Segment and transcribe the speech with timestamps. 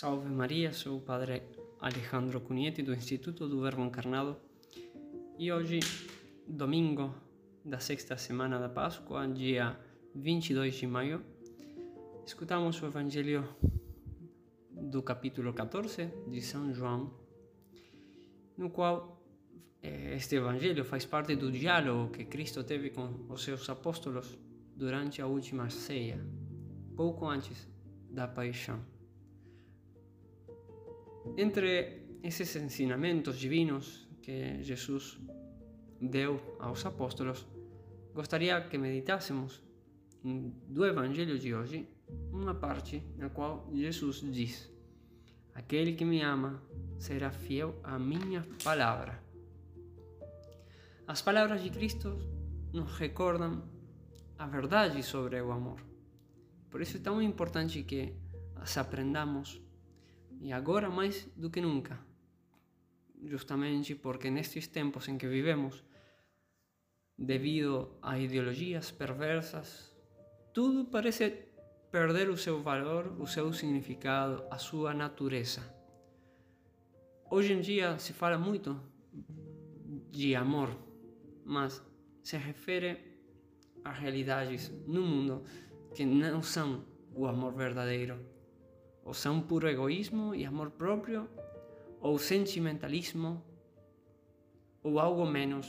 [0.00, 1.42] Salve Maria, sou o Padre
[1.80, 4.36] Alejandro Cunieti do Instituto do Verbo Encarnado
[5.36, 5.80] e hoje,
[6.46, 7.12] domingo
[7.64, 9.76] da sexta semana da Páscoa, dia
[10.14, 11.20] 22 de maio,
[12.24, 13.42] escutamos o Evangelho
[14.70, 17.12] do capítulo 14 de São João,
[18.56, 19.20] no qual
[19.82, 24.38] eh, este Evangelho faz parte do diálogo que Cristo teve com os seus apóstolos
[24.76, 26.24] durante a última ceia,
[26.94, 27.66] pouco antes
[28.08, 28.96] da paixão.
[31.36, 35.18] Entre esses ensinamentos divinos que Jesus
[36.00, 37.46] deu aos apóstolos,
[38.14, 39.62] gostaria que meditássemos
[40.22, 41.88] do Evangelho de hoje
[42.32, 44.70] uma parte na qual Jesus diz:
[45.54, 46.62] Aquele que me ama
[46.98, 49.22] será fiel à minha palavra.
[51.06, 52.18] As palavras de Cristo
[52.72, 53.62] nos recordam
[54.36, 55.80] a verdade sobre o amor.
[56.70, 58.14] Por isso é tão importante que
[58.56, 59.60] as aprendamos
[60.40, 61.98] e agora mais do que nunca,
[63.24, 65.84] justamente porque nestes tempos em que vivemos,
[67.16, 69.94] devido a ideologias perversas,
[70.54, 71.48] tudo parece
[71.90, 75.62] perder o seu valor, o seu significado, a sua natureza.
[77.30, 78.80] Hoje em dia se fala muito
[80.10, 80.70] de amor,
[81.44, 81.82] mas
[82.22, 82.98] se refere
[83.84, 85.42] a realidades no mundo
[85.94, 88.37] que não são o amor verdadeiro
[89.08, 91.26] ou são puro egoísmo e amor próprio,
[91.98, 93.42] ou sentimentalismo,
[94.82, 95.66] ou algo menos,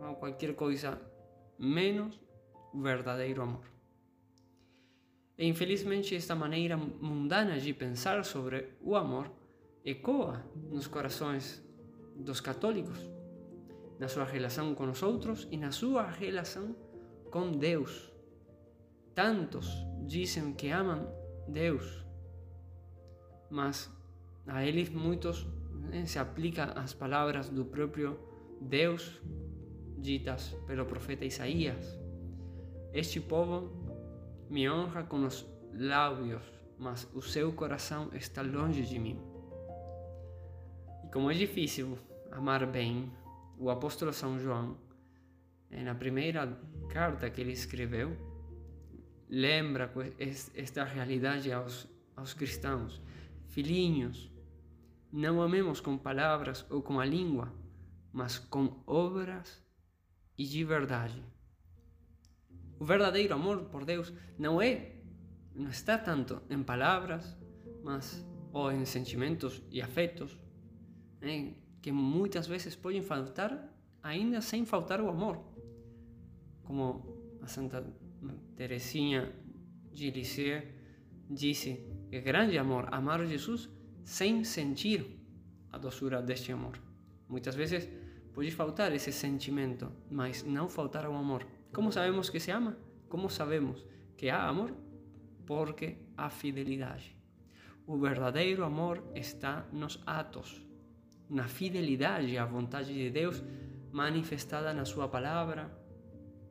[0.00, 0.98] ou qualquer coisa
[1.58, 2.18] menos
[2.72, 3.66] verdadeiro amor.
[5.36, 9.30] E infelizmente esta maneira mundana de pensar sobre o amor
[9.84, 11.62] ecoa nos corações
[12.14, 12.98] dos católicos,
[13.98, 16.74] na sua relação com os outros e na sua relação
[17.30, 18.10] com Deus.
[19.14, 19.68] Tantos
[20.06, 21.06] dizem que amam
[21.46, 22.05] Deus,
[23.56, 23.90] mas
[24.46, 25.46] a eles muitos
[25.88, 28.20] né, se aplica as palavras do próprio
[28.60, 29.18] Deus
[29.96, 31.98] ditas pelo profeta Isaías.
[32.92, 33.72] Este povo
[34.50, 36.42] me honra com os lábios,
[36.78, 39.18] mas o seu coração está longe de mim.
[41.02, 41.98] E como é difícil
[42.30, 43.10] amar bem,
[43.58, 44.76] o apóstolo São João,
[45.70, 46.46] na primeira
[46.90, 48.14] carta que ele escreveu,
[49.30, 49.90] lembra
[50.54, 53.05] esta realidade aos, aos cristãos
[53.48, 54.30] Filhinhos,
[55.12, 57.52] não amemos com palavras ou com a língua,
[58.12, 59.62] mas com obras
[60.36, 61.22] e de verdade.
[62.78, 64.96] O verdadeiro amor por Deus não é,
[65.54, 67.36] não está tanto em palavras,
[67.82, 70.38] mas ou em sentimentos e afetos,
[71.20, 75.44] né, que muitas vezes podem faltar, ainda sem faltar o amor.
[76.64, 77.86] Como a Santa
[78.56, 79.32] Teresinha
[79.92, 80.64] de Lisieux
[81.30, 83.68] disse, é grande amor, amar Jesus
[84.04, 85.18] sem sentir
[85.72, 86.78] a doçura deste amor.
[87.28, 87.88] Muitas vezes
[88.32, 91.46] pode faltar esse sentimento, mas não faltar o amor.
[91.72, 92.76] Como sabemos que se ama?
[93.08, 93.84] Como sabemos
[94.16, 94.72] que há amor?
[95.44, 97.16] Porque há fidelidade.
[97.86, 100.64] O verdadeiro amor está nos atos,
[101.28, 103.42] na fidelidade à vontade de Deus
[103.92, 105.70] manifestada na Sua palavra,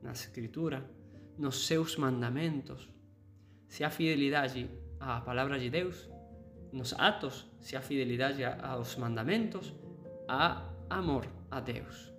[0.01, 0.89] na Escritura,
[1.37, 2.89] nos seus mandamentos.
[3.67, 4.69] Se há fidelidade
[5.13, 6.09] a palavra de Deus,
[6.71, 9.73] nos atos, se há fidelidade aos mandamentos,
[10.27, 12.11] há amor a Deus,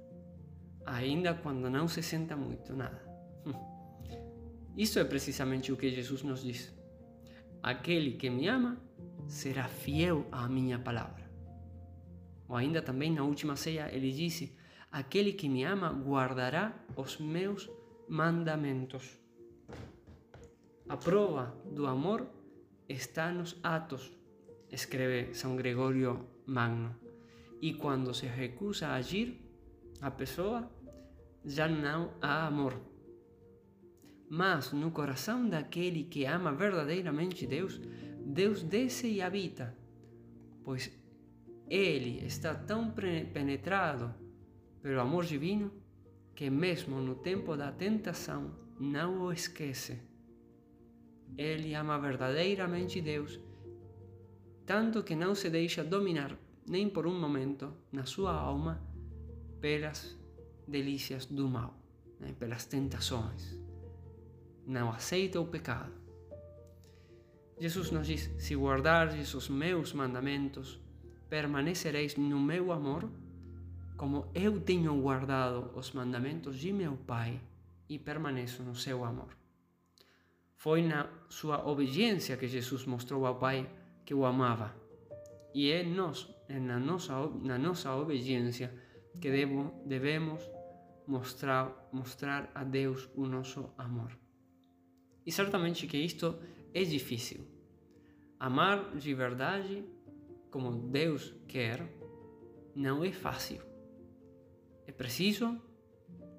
[0.84, 3.02] ainda quando não se senta muito nada.
[4.76, 6.72] Isso é precisamente o que Jesus nos diz.
[7.62, 8.80] Aquele que me ama
[9.26, 11.28] será fiel à minha palavra.
[12.48, 14.56] Ou ainda também na última ceia ele disse:
[14.92, 17.68] Aquele que me ama guardará os meus
[18.08, 19.18] mandamentos.
[20.88, 22.35] A prova do amor
[22.88, 24.12] está nos atos,
[24.70, 26.94] escreve São Gregorio Magno.
[27.60, 29.40] E quando se recusa a agir,
[30.00, 30.70] a pessoa
[31.44, 32.74] já não há amor.
[34.28, 37.80] Mas no coração daquele que ama verdadeiramente Deus,
[38.24, 39.76] Deus desce e habita,
[40.64, 40.90] pois
[41.68, 44.14] ele está tão penetrado
[44.82, 45.72] pelo amor divino
[46.34, 50.00] que, mesmo no tempo da tentação, não o esquece
[51.36, 53.40] ele ama verdadeiramente Deus,
[54.64, 56.36] tanto que não se deixa dominar
[56.68, 58.82] nem por um momento na sua alma
[59.60, 60.18] pelas
[60.66, 61.78] delícias do mal,
[62.18, 62.34] né?
[62.38, 63.58] pelas tentações.
[64.66, 65.92] Não aceita o pecado.
[67.58, 70.80] Jesus nos diz: Se guardardes os meus mandamentos,
[71.30, 73.08] permanecereis no meu amor,
[73.96, 77.40] como eu tenho guardado os mandamentos de meu Pai
[77.88, 79.45] e permaneço no seu amor.
[80.56, 83.70] Foi na sua obediência que Jesus mostrou ao Pai
[84.04, 84.74] que o amava.
[85.54, 88.72] E é nós, é na nossa, na nossa obediência,
[89.20, 90.42] que devo, devemos
[91.06, 94.10] mostrar, mostrar a Deus o nosso amor.
[95.24, 96.38] E certamente que isto
[96.72, 97.46] é difícil.
[98.38, 99.84] Amar de verdade,
[100.50, 101.86] como Deus quer,
[102.74, 103.62] não é fácil.
[104.86, 105.60] É preciso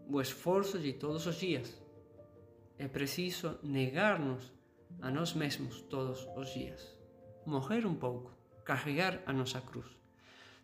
[0.07, 1.86] o esforço de todos os dias.
[2.77, 4.51] É preciso negar-nos
[5.01, 6.95] a nós mesmos todos os dias.
[7.45, 8.31] Morrer um pouco,
[8.63, 9.87] carregar a nossa cruz.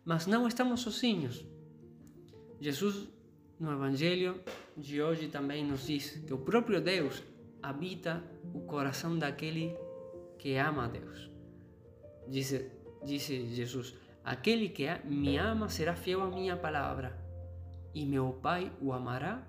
[0.04, 1.44] Mas não estamos sozinhos.
[2.60, 3.08] Jesus,
[3.58, 4.42] no Evangelho
[4.76, 7.22] de hoje, também nos diz que o próprio Deus
[7.62, 8.22] habita
[8.52, 9.74] o coração daquele
[10.38, 11.30] que ama a Deus.
[12.28, 12.64] Diz,
[13.04, 17.18] disse Jesus: Aquele que me ama será fiel à minha palavra,
[17.94, 19.46] e meu Pai o amará,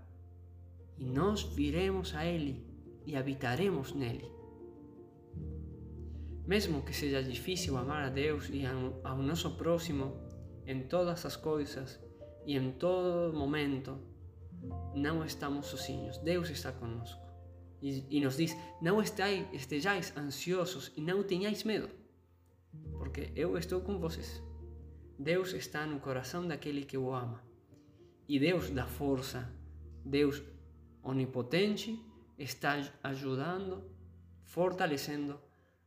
[0.98, 2.66] e nós viremos a Ele
[3.06, 4.30] e habitaremos nele.
[6.46, 8.64] Mesmo que seja difícil amar a Deus e
[9.04, 10.14] ao nosso próximo
[10.66, 12.00] em todas as coisas
[12.46, 13.98] e em todo momento,
[14.94, 16.18] não estamos sozinhos.
[16.20, 17.20] Deus está conosco.
[17.82, 21.90] E, e nos diz: Não estejais ansiosos e não tenhais medo,
[22.98, 24.42] porque eu estou com vocês.
[25.18, 27.44] Deus está no coração daquele que o ama.
[28.28, 29.52] E Deus dá força,
[30.04, 30.42] Deus
[31.06, 31.98] onipotente,
[32.38, 33.84] está ajudando,
[34.44, 35.40] fortalecendo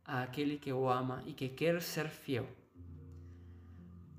[0.03, 2.47] aquele que o ama e que quer ser fiel.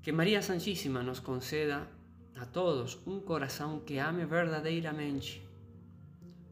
[0.01, 1.87] Que Maria Santíssima nos conceda
[2.35, 5.45] a todos um coração que ame verdadeiramente,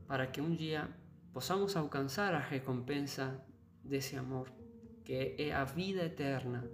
[0.06, 0.90] para que um dia
[1.32, 3.42] possamos alcançar a recompensa
[3.84, 4.52] desse amor,
[5.06, 6.70] que é a vida eterna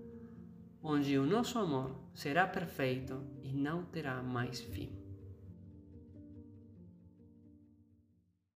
[0.88, 5.05] onde o nosso amor será perfeito e não terá mais fim.